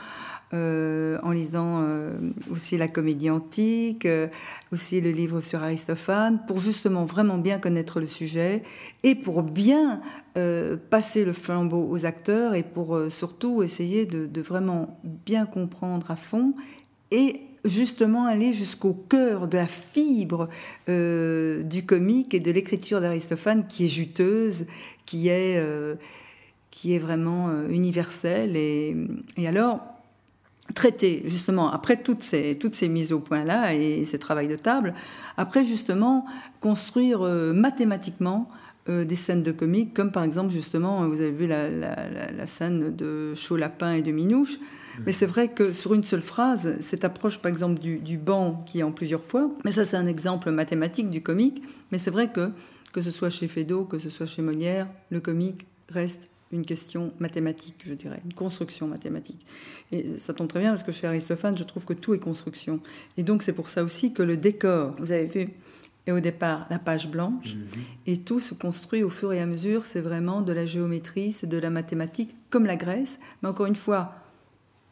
En 0.53 1.31
lisant 1.31 1.72
aussi 2.51 2.77
la 2.77 2.87
comédie 2.87 3.29
antique, 3.29 4.05
euh, 4.05 4.27
aussi 4.71 5.01
le 5.01 5.11
livre 5.11 5.41
sur 5.41 5.63
Aristophane, 5.63 6.41
pour 6.47 6.59
justement 6.59 7.05
vraiment 7.05 7.37
bien 7.37 7.59
connaître 7.59 7.99
le 7.99 8.07
sujet 8.07 8.63
et 9.03 9.15
pour 9.15 9.43
bien 9.43 10.01
passer 10.89 11.25
le 11.25 11.31
flambeau 11.31 11.87
aux 11.87 12.07
acteurs 12.07 12.55
et 12.55 12.63
pour 12.63 12.99
surtout 13.09 13.61
essayer 13.61 14.07
de, 14.07 14.41
vraiment 14.41 14.99
bien 15.03 15.45
comprendre 15.45 16.09
à 16.09 16.15
fond 16.15 16.55
et 17.11 17.41
justement 17.65 18.25
aller 18.25 18.51
jusqu'au 18.51 18.93
cœur 18.93 19.47
de 19.47 19.57
la 19.57 19.67
fibre 19.67 20.49
du 20.87 21.85
comique 21.85 22.33
et 22.33 22.39
de 22.39 22.51
l'écriture 22.51 22.99
d'Aristophane 22.99 23.67
qui 23.67 23.85
est 23.85 23.89
juteuse, 23.89 24.65
qui 25.05 25.29
est, 25.29 25.63
qui 26.71 26.95
est 26.95 26.99
vraiment 26.99 27.51
universelle. 27.69 28.55
Et 28.55 28.95
alors, 29.45 29.92
traiter 30.73 31.23
justement 31.25 31.71
après 31.71 31.97
toutes 31.97 32.23
ces 32.23 32.57
toutes 32.57 32.75
ces 32.75 32.89
mises 32.89 33.13
au 33.13 33.19
point 33.19 33.43
là 33.43 33.73
et 33.73 34.05
ce 34.05 34.17
travail 34.17 34.47
de 34.47 34.55
table 34.55 34.93
après 35.37 35.63
justement 35.63 36.25
construire 36.59 37.21
euh, 37.21 37.53
mathématiquement 37.53 38.49
euh, 38.89 39.05
des 39.05 39.15
scènes 39.15 39.43
de 39.43 39.51
comique 39.51 39.93
comme 39.93 40.11
par 40.11 40.23
exemple 40.23 40.51
justement 40.51 41.07
vous 41.07 41.21
avez 41.21 41.31
vu 41.31 41.47
la, 41.47 41.69
la, 41.69 42.45
scène 42.45 42.95
de 42.95 43.33
Chaud 43.33 43.55
Lapin 43.55 43.93
et 43.93 44.01
de 44.01 44.11
Minouche. 44.11 44.59
Mais 45.07 45.11
c'est 45.11 45.25
vrai 45.25 45.47
que 45.47 45.71
sur 45.71 45.93
une 45.93 46.03
seule 46.03 46.21
phrase 46.21 46.75
cette 46.79 47.03
approche 47.03 47.39
par 47.39 47.49
exemple 47.49 47.79
du, 47.79 47.97
du 47.97 48.17
banc 48.17 48.63
qui 48.65 48.79
est 48.79 48.83
en 48.83 48.91
plusieurs 48.91 49.23
fois 49.23 49.49
mais 49.65 49.71
ça 49.71 49.85
c'est 49.85 49.97
un 49.97 50.05
exemple 50.05 50.51
mathématique 50.51 51.09
du 51.09 51.23
comique 51.23 51.63
mais 51.91 51.97
c'est 51.97 52.11
vrai 52.11 52.31
que 52.31 52.51
que 52.93 53.01
ce 53.01 53.09
soit 53.09 53.29
chez 53.31 53.47
Feydeau 53.47 53.85
que 53.85 53.97
ce 53.97 54.09
soit 54.09 54.27
chez 54.27 54.41
Molière 54.43 54.87
le 55.09 55.19
comique 55.19 55.65
reste 55.89 56.29
une 56.53 56.65
question 56.65 57.11
mathématique, 57.19 57.75
je 57.85 57.93
dirais, 57.93 58.21
une 58.23 58.33
construction 58.33 58.87
mathématique. 58.87 59.45
Et 59.91 60.17
ça 60.17 60.33
tombe 60.33 60.47
très 60.47 60.59
bien 60.59 60.69
parce 60.69 60.83
que 60.83 60.91
chez 60.91 61.07
Aristophane, 61.07 61.57
je 61.57 61.63
trouve 61.63 61.85
que 61.85 61.93
tout 61.93 62.13
est 62.13 62.19
construction. 62.19 62.79
Et 63.17 63.23
donc 63.23 63.43
c'est 63.43 63.53
pour 63.53 63.69
ça 63.69 63.83
aussi 63.83 64.13
que 64.13 64.23
le 64.23 64.37
décor, 64.37 64.95
vous 64.99 65.11
avez 65.11 65.25
vu, 65.25 65.49
est 66.05 66.11
au 66.11 66.19
départ 66.19 66.67
la 66.69 66.79
page 66.79 67.09
blanche, 67.09 67.55
mhm. 67.55 67.81
et 68.07 68.17
tout 68.17 68.39
se 68.39 68.53
construit 68.53 69.03
au 69.03 69.09
fur 69.09 69.33
et 69.33 69.41
à 69.41 69.45
mesure. 69.45 69.85
C'est 69.85 70.01
vraiment 70.01 70.41
de 70.41 70.53
la 70.53 70.65
géométrie, 70.65 71.31
c'est 71.31 71.47
de 71.47 71.57
la 71.57 71.69
mathématique, 71.69 72.35
comme 72.49 72.65
la 72.65 72.75
Grèce. 72.75 73.17
Mais 73.41 73.49
encore 73.49 73.65
une 73.65 73.75
fois, 73.75 74.13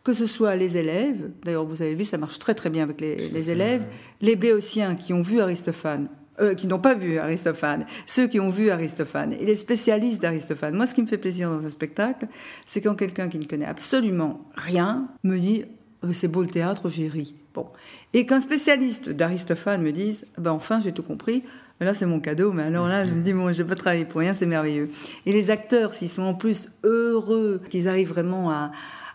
que 0.03 0.13
ce 0.13 0.25
soit 0.25 0.55
les 0.55 0.77
élèves, 0.77 1.29
d'ailleurs 1.43 1.65
vous 1.65 1.81
avez 1.81 1.93
vu, 1.93 2.05
ça 2.05 2.17
marche 2.17 2.39
très 2.39 2.55
très 2.55 2.69
bien 2.69 2.83
avec 2.83 3.01
les, 3.01 3.29
les 3.29 3.51
élèves, 3.51 3.85
les 4.21 4.35
béotiens 4.35 4.95
qui 4.95 5.13
ont 5.13 5.21
vu 5.21 5.41
Aristophane 5.41 6.07
euh, 6.39 6.55
qui 6.55 6.67
n'ont 6.67 6.79
pas 6.79 6.95
vu 6.95 7.17
Aristophane, 7.17 7.85
ceux 8.07 8.25
qui 8.25 8.39
ont 8.39 8.49
vu 8.49 8.69
Aristophane 8.69 9.33
et 9.33 9.45
les 9.45 9.53
spécialistes 9.53 10.21
d'Aristophane. 10.21 10.73
Moi, 10.73 10.87
ce 10.87 10.95
qui 10.95 11.01
me 11.01 11.07
fait 11.07 11.17
plaisir 11.17 11.49
dans 11.49 11.65
un 11.65 11.69
spectacle, 11.69 12.27
c'est 12.65 12.79
quand 12.79 12.95
quelqu'un 12.95 13.27
qui 13.27 13.37
ne 13.37 13.43
connaît 13.43 13.65
absolument 13.65 14.49
rien 14.55 15.09
me 15.23 15.37
dit 15.37 15.65
euh, 16.05 16.13
c'est 16.13 16.29
beau 16.29 16.41
le 16.41 16.47
théâtre, 16.47 16.87
j'ai 16.87 17.09
ri. 17.09 17.35
Bon. 17.53 17.67
Et 18.13 18.25
qu'un 18.25 18.39
spécialiste 18.39 19.09
d'Aristophane 19.09 19.81
me 19.81 19.91
dise 19.91 20.25
ben 20.37 20.51
enfin 20.51 20.79
j'ai 20.79 20.93
tout 20.93 21.03
compris, 21.03 21.43
là 21.81 21.93
c'est 21.93 22.05
mon 22.05 22.21
cadeau, 22.21 22.53
mais 22.53 22.63
alors 22.63 22.87
là 22.87 23.03
je 23.03 23.11
me 23.11 23.21
dis 23.21 23.33
bon 23.33 23.51
je 23.51 23.61
vais 23.61 23.67
pas 23.67 23.75
travailler 23.75 24.05
pour 24.05 24.21
rien, 24.21 24.33
c'est 24.33 24.45
merveilleux. 24.45 24.89
Et 25.25 25.33
les 25.33 25.51
acteurs, 25.51 25.93
s'ils 25.93 26.09
sont 26.09 26.23
en 26.23 26.33
plus 26.33 26.69
heureux, 26.85 27.61
qu'ils 27.69 27.89
arrivent 27.89 28.09
vraiment 28.09 28.51
à, 28.51 28.71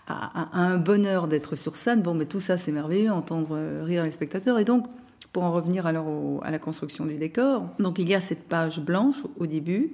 un 0.06 0.76
bonheur 0.76 1.28
d'être 1.28 1.56
sur 1.56 1.76
scène, 1.76 2.02
bon 2.02 2.12
mais 2.12 2.26
tout 2.26 2.40
ça 2.40 2.58
c'est 2.58 2.72
merveilleux, 2.72 3.10
entendre 3.10 3.58
rire 3.82 4.04
les 4.04 4.12
spectateurs. 4.12 4.58
Et 4.58 4.64
donc 4.64 4.86
pour 5.36 5.44
en 5.44 5.52
revenir 5.52 5.84
alors 5.84 6.42
à 6.46 6.50
la 6.50 6.58
construction 6.58 7.04
du 7.04 7.16
décor, 7.16 7.68
donc 7.78 7.98
il 7.98 8.08
y 8.08 8.14
a 8.14 8.22
cette 8.22 8.48
page 8.48 8.80
blanche 8.80 9.16
au 9.38 9.46
début, 9.46 9.92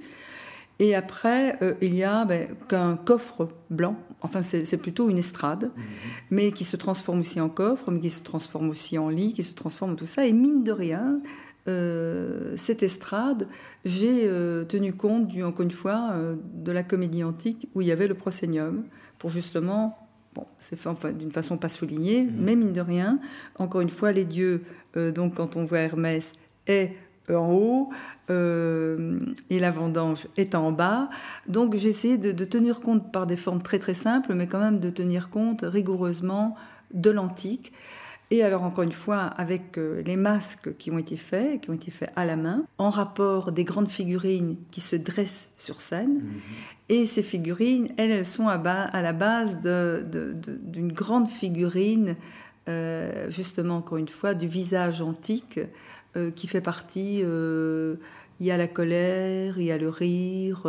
et 0.79 0.95
après 0.95 1.57
euh, 1.61 1.73
il 1.81 1.93
y 1.93 2.01
a 2.01 2.23
ben, 2.23 2.47
qu'un 2.69 2.95
coffre 2.95 3.49
blanc, 3.69 3.97
enfin 4.21 4.41
c'est 4.41 4.77
plutôt 4.77 5.09
une 5.09 5.17
estrade, 5.17 5.65
mhm. 5.65 5.83
mais 6.31 6.53
qui 6.53 6.63
se 6.63 6.77
transforme 6.77 7.19
aussi 7.19 7.41
en 7.41 7.49
coffre, 7.49 7.91
mais 7.91 7.99
qui 7.99 8.09
se 8.09 8.23
transforme 8.23 8.69
aussi 8.69 8.97
en 8.97 9.09
lit, 9.09 9.33
qui 9.33 9.43
se 9.43 9.53
transforme 9.53 9.91
en 9.91 9.95
tout 9.95 10.05
ça, 10.05 10.25
et 10.25 10.31
mine 10.31 10.63
de 10.63 10.71
rien, 10.71 11.19
euh, 11.67 12.53
cette 12.55 12.81
estrade, 12.81 13.49
j'ai 13.83 14.21
euh, 14.23 14.63
tenu 14.63 14.93
compte, 14.93 15.27
du, 15.27 15.43
encore 15.43 15.65
une 15.65 15.71
fois, 15.71 16.15
de 16.53 16.71
la 16.71 16.83
comédie 16.83 17.25
antique 17.25 17.67
où 17.75 17.81
il 17.81 17.87
y 17.87 17.91
avait 17.91 18.07
le 18.07 18.15
prosénium, 18.15 18.85
pour 19.19 19.29
justement 19.29 20.02
Bon, 20.35 20.45
c'est 20.57 20.75
fait 20.75 20.89
enfin, 20.89 21.11
d'une 21.11 21.31
façon 21.31 21.57
pas 21.57 21.69
soulignée, 21.69 22.23
mhm. 22.23 22.33
mais 22.39 22.55
mine 22.55 22.73
de 22.73 22.81
rien, 22.81 23.19
encore 23.59 23.81
une 23.81 23.89
fois, 23.89 24.11
les 24.11 24.25
dieux, 24.25 24.63
euh, 24.97 25.11
donc 25.11 25.35
quand 25.35 25.55
on 25.55 25.65
voit 25.65 25.79
Hermès, 25.79 26.33
est 26.65 26.95
en 27.29 27.51
haut 27.51 27.89
euh, 28.29 29.19
et 29.49 29.59
la 29.59 29.71
vendange 29.71 30.27
est 30.37 30.55
en 30.55 30.71
bas. 30.71 31.09
Donc 31.47 31.75
j'ai 31.75 31.89
essayé 31.89 32.17
de, 32.17 32.31
de, 32.31 32.45
tenir 32.45 32.81
compte 32.81 33.11
par 33.11 33.27
des 33.27 33.37
formes 33.37 33.61
très 33.61 33.79
très 33.79 33.93
simples, 33.93 34.33
mais 34.33 34.47
quand 34.47 34.59
même 34.59 34.79
de 34.79 34.89
tenir 34.89 35.29
compte 35.29 35.61
rigoureusement 35.63 36.55
de 36.93 37.09
l'antique. 37.09 37.73
Et 38.33 38.41
alors 38.41 38.63
encore 38.63 38.83
une 38.83 38.91
fois, 38.91 39.25
avec 39.25 39.77
euh, 39.77 40.01
les 40.07 40.15
masques 40.15 40.75
qui 40.77 40.89
ont 40.89 40.97
été 40.97 41.17
faits, 41.17 41.61
qui 41.61 41.69
ont 41.69 41.73
été 41.73 41.91
faits 41.91 42.11
à 42.15 42.25
la 42.25 42.35
main, 42.35 42.63
en 42.79 42.89
rapport 42.89 43.51
des 43.51 43.63
grandes 43.63 43.89
figurines 43.89 44.57
qui 44.71 44.81
se 44.81 44.95
dressent 44.95 45.51
sur 45.55 45.79
scène. 45.79 46.15
Mhm. 46.15 46.41
Et 46.89 47.05
ces 47.05 47.21
figurines, 47.21 47.89
elles, 47.95 48.09
elles 48.09 48.25
sont 48.25 48.47
à, 48.47 48.55
à 48.55 49.01
la 49.03 49.13
base 49.13 49.59
d'une 49.61 50.91
grande 50.91 51.27
figurine, 51.27 52.15
euh, 52.69 53.29
justement 53.29 53.77
encore 53.77 53.99
une 53.99 54.09
fois, 54.09 54.33
du 54.33 54.47
visage 54.47 55.03
antique, 55.03 55.59
euh, 56.17 56.31
qui 56.31 56.47
fait 56.47 56.59
partie, 56.59 57.19
il 57.19 58.45
y 58.47 58.49
a 58.49 58.57
la 58.57 58.67
colère, 58.67 59.59
il 59.59 59.65
y 59.65 59.71
a 59.71 59.77
le 59.77 59.89
rire 59.89 60.63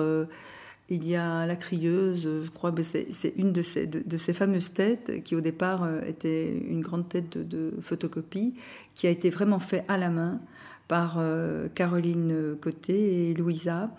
il 0.94 1.08
y 1.08 1.16
a 1.16 1.46
la 1.46 1.56
crieuse, 1.56 2.42
je 2.42 2.50
crois, 2.50 2.70
que 2.70 2.82
c'est 2.82 3.32
une 3.36 3.52
de 3.52 3.62
ces, 3.62 3.86
de, 3.86 4.16
ces, 4.16 4.32
fameuses 4.32 4.72
têtes 4.72 5.22
qui 5.24 5.34
au 5.34 5.40
départ 5.40 5.82
euh, 5.82 6.00
était 6.06 6.52
une 6.52 6.80
grande 6.80 7.08
tête 7.08 7.36
de, 7.36 7.72
photocopie, 7.80 8.54
qui 8.94 9.06
a 9.06 9.10
été 9.10 9.30
vraiment 9.30 9.58
faite 9.58 9.84
à 9.88 9.98
la 9.98 10.10
main 10.10 10.40
par 10.88 11.16
euh, 11.18 11.68
Caroline 11.74 12.56
Côté 12.60 13.30
et 13.30 13.34
Louisa. 13.34 13.90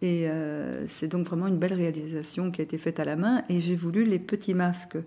Et 0.00 0.28
euh, 0.28 0.86
c'est 0.86 1.08
donc 1.08 1.26
vraiment 1.26 1.48
une 1.48 1.58
belle 1.58 1.74
réalisation 1.74 2.50
qui 2.52 2.60
a 2.60 2.64
été 2.64 2.78
faite 2.78 3.00
à 3.00 3.04
la 3.04 3.16
main. 3.16 3.42
Et 3.48 3.60
j'ai 3.60 3.74
voulu 3.76 4.04
les 4.04 4.20
petits 4.20 4.54
masques 4.54 4.98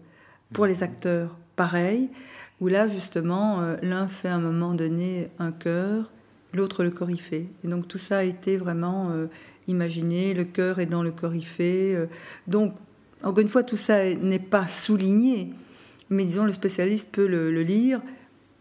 pour 0.52 0.66
les 0.66 0.84
acteurs, 0.84 1.38
pareil, 1.56 2.10
où 2.60 2.68
là 2.68 2.88
justement, 2.88 3.76
l'un 3.82 4.10
fait 4.10 4.28
à 4.28 4.36
un 4.36 4.40
moment 4.40 4.74
donné 4.74 5.30
un 5.40 5.54
cœur, 5.54 6.12
l'autre 6.54 6.84
le 6.84 6.92
coryphée. 6.92 7.48
Donc 7.64 7.88
tout 7.88 7.98
ça 7.98 8.20
a 8.20 8.24
été 8.24 8.58
vraiment 8.58 9.28
Imaginez, 9.68 10.34
le 10.34 10.44
cœur 10.44 10.80
est 10.80 10.86
dans 10.86 11.04
le 11.04 11.12
coryphée. 11.12 11.96
Euh, 11.96 12.08
donc, 12.48 12.74
encore 13.24 13.40
une 13.40 13.50
fois, 13.50 13.64
tout 13.64 13.78
ça 13.78 14.14
n'est 14.16 14.40
pas 14.40 14.68
souligné, 14.68 15.54
mais 16.10 16.26
disons, 16.26 16.46
le 16.46 16.52
spécialiste 16.52 17.10
peut 17.12 17.28
le, 17.28 17.50
lire. 17.62 18.02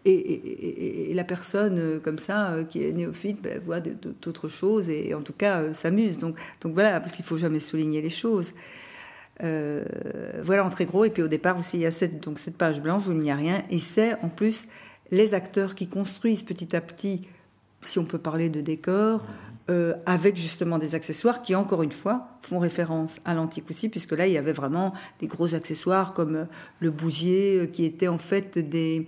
Et, 0.04 1.12
la 1.14 1.24
personne 1.24 1.78
euh, 1.78 2.00
comme 2.00 2.18
ça 2.18 2.52
euh, 2.52 2.64
qui 2.64 2.82
est 2.84 2.92
néophyte 2.92 3.42
ben, 3.42 3.60
voit 3.64 3.80
d'autres 3.80 4.48
choses 4.48 4.88
et, 4.88 5.14
en 5.14 5.22
tout 5.22 5.32
cas 5.32 5.72
s'amuse. 5.72 6.18
Donc, 6.18 6.36
voilà, 6.64 7.00
parce 7.00 7.12
qu'il 7.12 7.24
faut 7.24 7.38
jamais 7.38 7.60
souligner 7.60 8.02
les 8.02 8.10
choses. 8.10 8.52
voilà 9.40 10.64
en 10.64 10.70
très 10.70 10.84
gros. 10.84 11.04
Et 11.06 11.10
puis 11.10 11.22
au 11.22 11.28
départ 11.28 11.58
aussi, 11.58 11.78
il 11.78 11.80
y 11.80 11.86
a 11.86 11.90
cette, 11.90 12.22
donc, 12.22 12.38
cette 12.38 12.58
page 12.58 12.82
blanche 12.82 13.08
où 13.08 13.12
il 13.12 13.18
n'y 13.18 13.30
a 13.30 13.36
rien. 13.36 13.64
Et 13.70 13.78
c'est 13.78 14.14
en 14.22 14.28
plus 14.28 14.68
les 15.10 15.34
acteurs 15.34 15.74
qui 15.74 15.88
construisent 15.88 16.44
petit 16.44 16.76
à 16.76 16.80
petit, 16.80 17.26
si 17.82 17.98
on 17.98 18.04
peut 18.04 18.18
parler 18.18 18.50
de 18.50 18.60
décor, 18.60 19.22
euh, 19.70 19.94
avec 20.04 20.36
justement 20.36 20.78
des 20.78 20.96
accessoires 20.96 21.42
qui, 21.42 21.54
encore 21.54 21.84
une 21.84 21.92
fois, 21.92 22.26
font 22.42 22.58
référence 22.58 23.20
à 23.24 23.34
l'antique 23.34 23.66
aussi, 23.70 23.88
puisque 23.88 24.12
là, 24.12 24.26
il 24.26 24.32
y 24.32 24.38
avait 24.38 24.52
vraiment 24.52 24.92
des 25.20 25.28
gros 25.28 25.54
accessoires 25.54 26.12
comme 26.12 26.34
euh, 26.34 26.44
le 26.80 26.90
bousier, 26.90 27.60
euh, 27.60 27.66
qui 27.66 27.84
étaient 27.84 28.08
en 28.08 28.18
fait 28.18 28.58
des, 28.58 29.06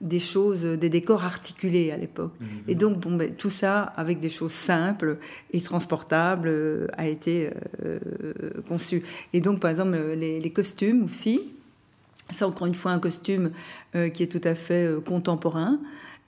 des 0.00 0.18
choses, 0.18 0.64
des 0.64 0.88
décors 0.88 1.24
articulés 1.24 1.90
à 1.90 1.98
l'époque. 1.98 2.32
Mhm. 2.40 2.48
Et 2.68 2.74
donc, 2.74 2.98
bon, 3.00 3.16
ben, 3.16 3.34
tout 3.34 3.50
ça, 3.50 3.82
avec 3.82 4.18
des 4.18 4.30
choses 4.30 4.52
simples 4.52 5.18
et 5.52 5.60
transportables, 5.60 6.88
a 6.96 7.06
été 7.06 7.50
conçu. 8.66 9.02
Et 9.34 9.42
donc, 9.42 9.60
par 9.60 9.70
exemple, 9.70 9.98
les, 10.16 10.40
les 10.40 10.50
costumes 10.50 11.04
aussi, 11.04 11.42
c'est 12.32 12.44
encore 12.44 12.66
une 12.66 12.74
fois 12.74 12.92
un 12.92 12.98
costume 12.98 13.50
qui 13.92 14.22
est 14.22 14.32
tout 14.32 14.40
à 14.44 14.54
fait 14.54 14.88
contemporain. 15.04 15.78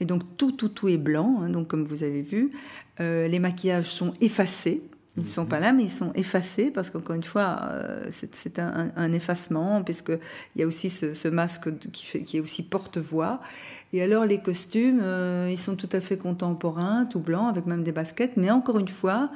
Et 0.00 0.07
donc 0.07 0.23
tout, 0.37 0.52
tout, 0.52 0.71
tout 0.71 0.88
est 0.88 0.97
blanc, 0.97 1.40
hein, 1.42 1.50
donc 1.50 1.69
comme 1.69 1.85
vous 1.85 2.02
avez 2.02 2.23
vu. 2.23 2.50
Euh, 3.00 3.28
les 3.28 3.38
maquillages 3.38 3.87
sont 3.87 4.14
effacés. 4.21 4.83
Ils 5.16 5.25
ne 5.25 5.28
sont 5.28 5.45
pas 5.45 5.61
là, 5.61 5.73
mais 5.73 5.85
ils 5.85 5.90
sont 5.90 6.12
effacés 6.14 6.71
parce 6.71 6.88
qu'encore 6.88 7.16
une 7.16 7.25
fois, 7.25 7.61
euh, 7.64 8.04
c'est 8.11 8.59
un, 8.59 9.12
effacement, 9.12 9.83
puisqu'il 9.83 10.19
y 10.57 10.62
a 10.62 10.66
aussi 10.66 10.88
ce, 10.88 11.28
masque 11.28 11.69
qui, 11.92 12.07
fait, 12.07 12.23
qui, 12.23 12.37
est 12.38 12.40
aussi 12.40 12.62
porte-voix. 12.62 13.40
Et 13.92 14.02
alors, 14.02 14.25
les 14.25 14.38
costumes, 14.38 15.00
euh, 15.02 15.49
ils 15.50 15.59
sont 15.59 15.75
tout 15.75 15.88
à 15.92 16.00
fait 16.00 16.16
contemporains, 16.16 17.07
tout 17.07 17.19
blanc, 17.21 17.49
avec 17.49 17.66
même 17.66 17.83
des 17.83 17.92
baskets, 17.92 18.37
mais 18.37 18.50
encore 18.50 18.78
une 18.78 18.88
fois, 18.88 19.30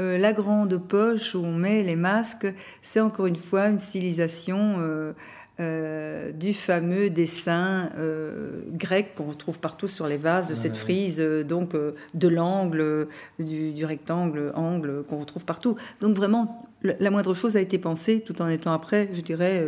la 0.00 0.32
grande 0.32 0.76
poche 0.76 1.36
où 1.36 1.38
on 1.38 1.54
met 1.54 1.84
les 1.84 1.94
masques, 1.94 2.52
c'est 2.82 3.00
encore 3.00 3.26
une 3.26 3.36
fois 3.36 3.68
une 3.68 3.78
stylisation 3.78 5.14
euh, 5.60 6.32
du 6.32 6.52
fameux 6.52 7.10
dessin 7.10 7.88
euh, 7.96 8.62
grec 8.72 9.14
qu'on 9.14 9.28
retrouve 9.28 9.60
partout 9.60 9.86
sur 9.86 10.08
les 10.08 10.16
vases, 10.16 10.48
de 10.48 10.56
cette 10.56 10.74
frise, 10.74 11.20
euh, 11.20 11.44
donc 11.44 11.76
de 12.14 12.28
l'angle, 12.28 13.06
du, 13.38 13.84
rectangle, 13.84 14.50
angle 14.56 15.04
qu'on 15.08 15.20
retrouve 15.20 15.44
partout. 15.44 15.76
Donc 16.00 16.16
vraiment, 16.16 16.68
la 16.82 17.10
moindre 17.10 17.34
chose 17.34 17.56
a 17.56 17.60
été 17.60 17.78
pensée, 17.78 18.20
tout 18.20 18.42
en 18.42 18.48
étant 18.48 18.72
après, 18.72 19.08
je 19.12 19.20
dirais, 19.20 19.64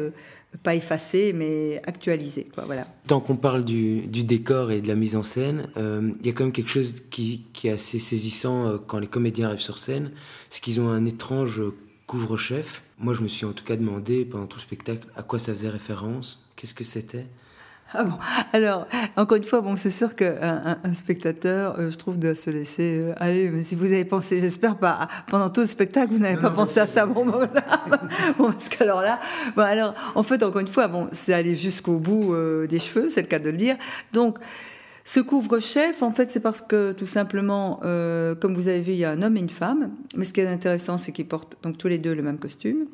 pas 0.64 0.74
effacée, 0.74 1.32
mais 1.32 1.80
actualisée. 1.86 2.48
Quoi, 2.52 2.64
voilà. 2.64 2.88
Tant 3.06 3.20
qu'on 3.20 3.36
parle 3.36 3.64
du, 3.64 4.08
décor 4.08 4.72
et 4.72 4.80
de 4.80 4.88
la 4.88 4.96
mise 4.96 5.14
en 5.14 5.22
scène, 5.22 5.68
il 5.76 6.26
y 6.26 6.30
a 6.30 6.32
quand 6.32 6.44
même 6.44 6.52
quelque 6.52 6.70
chose 6.70 6.96
qui, 7.10 7.44
qui 7.52 7.68
est 7.68 7.72
assez 7.72 8.00
saisissant 8.00 8.78
quand 8.88 8.98
les 8.98 9.06
comédiens 9.06 9.46
arrivent 9.46 9.60
sur 9.60 9.78
scène, 9.78 10.10
c'est 10.50 10.60
qu'ils 10.60 10.80
ont 10.80 10.88
un 10.88 11.06
étrange 11.06 11.62
couvre-chef. 12.06 12.82
Moi, 12.98 13.14
je 13.14 13.22
me 13.22 13.28
suis 13.28 13.44
en 13.44 13.52
tout 13.52 13.64
cas 13.64 13.76
demandé 13.76 14.24
pendant 14.24 14.46
tout 14.46 14.58
le 14.58 14.62
spectacle 14.62 15.06
à 15.16 15.22
quoi 15.22 15.38
ça 15.38 15.52
faisait 15.52 15.68
référence, 15.68 16.44
qu'est-ce 16.56 16.74
que 16.74 16.84
c'était? 16.84 17.26
Ah 17.94 18.02
bon, 18.02 18.18
alors, 18.52 18.88
encore 19.16 19.36
une 19.36 19.44
fois, 19.44 19.60
bon, 19.60 19.76
c'est 19.76 19.90
sûr 19.90 20.16
qu'un 20.16 20.76
un 20.82 20.94
spectateur, 20.94 21.78
euh, 21.78 21.90
je 21.90 21.96
trouve, 21.96 22.18
doit 22.18 22.34
se 22.34 22.50
laisser 22.50 22.98
euh, 22.98 23.14
aller. 23.18 23.48
Mais 23.48 23.62
si 23.62 23.76
vous 23.76 23.86
avez 23.86 24.04
pensé, 24.04 24.40
j'espère 24.40 24.76
pas, 24.76 25.06
pendant 25.28 25.50
tout 25.50 25.60
le 25.60 25.68
spectacle, 25.68 26.12
vous 26.12 26.18
n'avez 26.18 26.36
pas 26.36 26.50
pensé 26.50 26.80
à 26.80 26.88
ça. 26.88 27.06
Bon, 27.06 27.24
bon, 27.24 27.46
parce 28.38 28.68
qu'alors 28.68 29.02
là, 29.02 29.20
bon, 29.54 29.62
alors, 29.62 29.94
en 30.16 30.24
fait, 30.24 30.42
encore 30.42 30.62
une 30.62 30.66
fois, 30.66 30.88
bon, 30.88 31.08
c'est 31.12 31.32
aller 31.32 31.54
jusqu'au 31.54 31.98
bout 31.98 32.34
euh, 32.34 32.66
des 32.66 32.80
cheveux, 32.80 33.08
c'est 33.08 33.22
le 33.22 33.28
cas 33.28 33.38
de 33.38 33.50
le 33.50 33.56
dire. 33.56 33.76
Donc, 34.12 34.38
ce 35.08 35.20
couvre-chef, 35.20 36.02
en 36.02 36.10
fait, 36.10 36.32
c'est 36.32 36.40
parce 36.40 36.60
que 36.60 36.90
tout 36.90 37.06
simplement, 37.06 37.78
euh, 37.84 38.34
comme 38.34 38.54
vous 38.54 38.66
avez 38.66 38.80
vu, 38.80 38.90
il 38.90 38.98
y 38.98 39.04
a 39.04 39.12
un 39.12 39.22
homme 39.22 39.36
et 39.36 39.40
une 39.40 39.48
femme. 39.48 39.92
Mais 40.16 40.24
ce 40.24 40.32
qui 40.32 40.40
est 40.40 40.48
intéressant, 40.48 40.98
c'est 40.98 41.12
qu'ils 41.12 41.28
portent 41.28 41.56
donc 41.62 41.78
tous 41.78 41.86
les 41.86 42.00
deux 42.00 42.12
le 42.12 42.22
même 42.22 42.38
costume. 42.38 42.86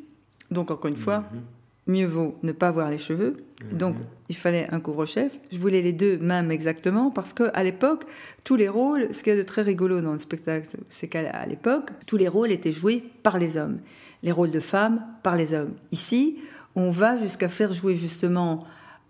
Donc 0.50 0.70
encore 0.70 0.90
une 0.90 0.96
fois, 0.98 1.20
mhm. 1.20 1.94
mieux 1.94 2.06
vaut 2.06 2.36
ne 2.42 2.52
pas 2.52 2.70
voir 2.70 2.90
les 2.90 2.98
cheveux. 2.98 3.42
Mhm. 3.64 3.78
Donc 3.78 3.96
il 4.28 4.36
fallait 4.36 4.68
un 4.70 4.78
couvre-chef. 4.78 5.32
Je 5.50 5.58
voulais 5.58 5.80
les 5.80 5.94
deux 5.94 6.18
même 6.18 6.50
exactement 6.50 7.10
parce 7.10 7.32
que 7.32 7.44
à 7.54 7.64
l'époque, 7.64 8.04
tous 8.44 8.56
les 8.56 8.68
rôles, 8.68 9.08
ce 9.14 9.22
qui 9.22 9.30
est 9.30 9.36
de 9.36 9.42
très 9.42 9.62
rigolo 9.62 10.02
dans 10.02 10.12
le 10.12 10.18
spectacle, 10.18 10.68
c'est 10.90 11.08
qu'à 11.08 11.46
l'époque, 11.46 11.92
tous 12.06 12.18
les 12.18 12.28
rôles 12.28 12.52
étaient 12.52 12.72
joués 12.72 13.02
par 13.22 13.38
les 13.38 13.56
hommes. 13.56 13.78
Les 14.22 14.32
rôles 14.32 14.50
de 14.50 14.60
femmes 14.60 15.02
par 15.22 15.36
les 15.36 15.54
hommes. 15.54 15.72
Ici, 15.92 16.36
on 16.74 16.90
va 16.90 17.16
jusqu'à 17.16 17.48
faire 17.48 17.72
jouer 17.72 17.94
justement 17.94 18.58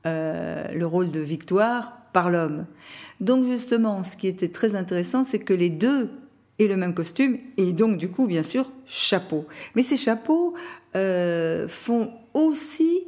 euh, 0.06 0.68
le 0.73 0.87
rôle 0.87 1.11
de 1.11 1.18
Victoire 1.18 1.99
par 2.12 2.31
l'homme. 2.31 2.66
Donc 3.21 3.45
justement, 3.45 4.02
ce 4.02 4.16
qui 4.16 4.26
était 4.26 4.49
très 4.49 4.75
intéressant, 4.75 5.25
c'est 5.25 5.38
que 5.38 5.54
les 5.54 5.71
deux 5.71 6.11
aient 6.59 6.66
le 6.66 6.76
même 6.76 6.95
costume 6.95 7.38
et 7.57 7.73
donc 7.73 7.99
du 7.99 8.11
coup, 8.11 8.26
bien 8.26 8.42
sûr, 8.42 8.71
chapeau. 8.87 9.47
Mais 9.75 9.83
ces 9.83 9.97
chapeaux 9.97 10.54
euh, 10.97 11.69
font 11.69 12.12
aussi 12.35 13.00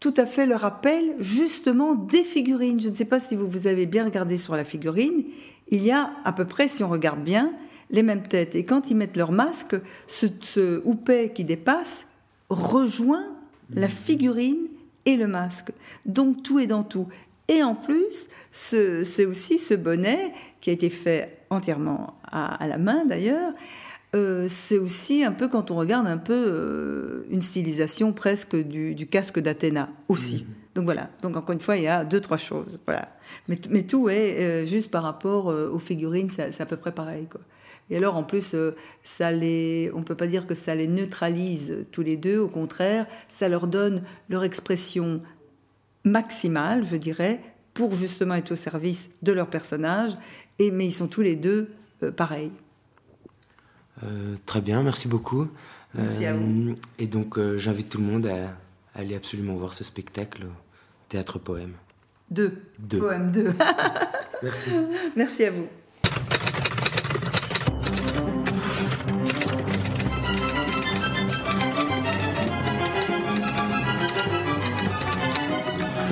tout 0.00 0.14
à 0.16 0.26
fait 0.26 0.46
le 0.46 0.54
rappel 0.54 1.14
justement 1.18 1.94
des 1.94 2.22
figurines. 2.22 2.80
Je 2.80 2.88
ne 2.88 2.94
sais 2.94 3.04
pas 3.04 3.20
si 3.20 3.34
vous, 3.36 3.48
vous 3.48 3.66
avez 3.66 3.86
bien 3.86 4.04
regardé 4.04 4.36
sur 4.36 4.54
la 4.54 4.64
figurine, 4.64 5.24
il 5.68 5.84
y 5.84 5.90
a 5.90 6.10
à 6.24 6.32
peu 6.32 6.44
près, 6.44 6.68
si 6.68 6.84
on 6.84 6.88
regarde 6.88 7.22
bien, 7.22 7.52
les 7.90 8.02
mêmes 8.02 8.22
têtes. 8.22 8.54
Et 8.54 8.64
quand 8.64 8.90
ils 8.90 8.96
mettent 8.96 9.16
leur 9.16 9.32
masque, 9.32 9.76
ce, 10.06 10.26
ce 10.42 10.82
houpet 10.84 11.32
qui 11.34 11.44
dépasse 11.44 12.08
rejoint 12.48 13.26
la 13.74 13.88
figurine 13.88 14.68
et 15.06 15.16
le 15.16 15.26
masque. 15.26 15.72
Donc 16.04 16.42
tout 16.42 16.58
est 16.58 16.66
dans 16.66 16.84
tout. 16.84 17.08
Et 17.48 17.62
en 17.62 17.74
plus, 17.74 18.28
c'est 18.50 19.24
aussi 19.24 19.58
ce 19.58 19.74
bonnet 19.74 20.32
qui 20.60 20.70
a 20.70 20.72
été 20.72 20.90
fait 20.90 21.38
entièrement 21.50 22.18
à, 22.24 22.66
la 22.66 22.78
main 22.78 23.04
d'ailleurs. 23.04 23.52
Euh, 24.14 24.46
c'est 24.48 24.78
aussi 24.78 25.24
un 25.24 25.32
peu 25.32 25.48
quand 25.48 25.70
on 25.70 25.76
regarde 25.76 26.06
un 26.06 26.16
peu 26.16 26.44
euh, 26.46 27.26
une 27.30 27.42
stylisation 27.42 28.12
presque 28.12 28.56
du, 28.56 29.06
casque 29.06 29.38
d'Athéna 29.38 29.90
aussi. 30.08 30.46
Mhm. 30.48 30.54
Donc 30.74 30.84
voilà. 30.84 31.10
Donc 31.22 31.36
encore 31.36 31.52
une 31.52 31.60
fois, 31.60 31.76
il 31.76 31.84
y 31.84 31.88
a 31.88 32.04
deux 32.04 32.20
trois 32.20 32.36
choses. 32.36 32.80
Voilà. 32.86 33.08
Mais, 33.48 33.60
mais 33.70 33.82
tout 33.82 34.08
est 34.08 34.40
euh, 34.40 34.64
juste 34.64 34.90
par 34.90 35.02
rapport 35.02 35.46
aux 35.46 35.78
figurines, 35.78 36.30
c'est 36.30 36.60
à 36.60 36.66
peu 36.66 36.76
près 36.76 36.92
pareil 36.92 37.26
quoi. 37.26 37.40
Et 37.88 37.96
alors 37.96 38.16
en 38.16 38.24
plus, 38.24 38.56
ça 39.04 39.30
les, 39.30 39.92
on 39.94 40.02
peut 40.02 40.16
pas 40.16 40.26
dire 40.26 40.48
que 40.48 40.56
ça 40.56 40.74
les 40.74 40.88
neutralise 40.88 41.84
tous 41.92 42.02
les 42.02 42.16
deux. 42.16 42.38
Au 42.38 42.48
contraire, 42.48 43.06
ça 43.28 43.48
leur 43.48 43.68
donne 43.68 44.02
leur 44.28 44.42
expression 44.42 45.20
maximale, 46.06 46.86
je 46.86 46.96
dirais, 46.96 47.40
pour 47.74 47.92
justement 47.92 48.34
être 48.34 48.52
au 48.52 48.56
service 48.56 49.10
de 49.22 49.32
leur 49.32 49.48
personnage. 49.48 50.16
Et, 50.58 50.70
mais 50.70 50.86
ils 50.86 50.92
sont 50.94 51.08
tous 51.08 51.20
les 51.20 51.36
deux 51.36 51.68
euh, 52.02 52.10
pareils. 52.10 52.52
Euh, 54.02 54.36
très 54.46 54.62
bien, 54.62 54.82
merci 54.82 55.08
beaucoup. 55.08 55.48
Merci 55.94 56.24
à 56.24 56.34
vous. 56.34 56.70
Euh, 56.70 56.74
et 56.98 57.06
donc, 57.06 57.38
j'invite 57.56 57.90
tout 57.90 57.98
le 57.98 58.04
monde 58.04 58.26
à, 58.26 58.54
aller 58.98 59.14
absolument 59.14 59.54
voir 59.56 59.74
ce 59.74 59.84
spectacle 59.84 60.44
au 60.44 60.52
Théâtre 61.10 61.38
Poème. 61.38 61.74
Deux. 62.30 62.62
Deux. 62.78 62.98
Poème 62.98 63.30
2. 63.30 63.52
merci. 64.42 64.70
Merci 65.14 65.44
à 65.44 65.50
vous. 65.50 65.66